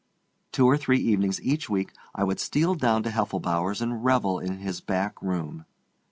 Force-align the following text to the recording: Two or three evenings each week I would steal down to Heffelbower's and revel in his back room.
Two 0.51 0.65
or 0.65 0.77
three 0.79 0.97
evenings 0.97 1.39
each 1.43 1.69
week 1.69 1.93
I 2.15 2.23
would 2.23 2.39
steal 2.39 2.73
down 2.73 3.03
to 3.03 3.11
Heffelbower's 3.11 3.81
and 3.83 4.03
revel 4.03 4.39
in 4.39 4.57
his 4.57 4.81
back 4.81 5.21
room. 5.21 5.65